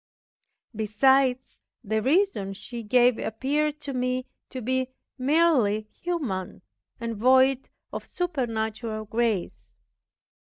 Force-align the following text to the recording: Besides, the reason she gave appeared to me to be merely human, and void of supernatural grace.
Besides, 0.75 1.59
the 1.83 2.01
reason 2.01 2.53
she 2.55 2.81
gave 2.81 3.19
appeared 3.19 3.79
to 3.81 3.93
me 3.93 4.25
to 4.49 4.59
be 4.59 4.87
merely 5.19 5.81
human, 5.93 6.63
and 6.99 7.15
void 7.15 7.69
of 7.93 8.07
supernatural 8.07 9.05
grace. 9.05 9.69